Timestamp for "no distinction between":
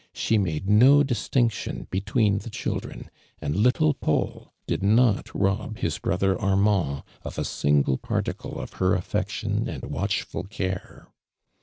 0.67-2.39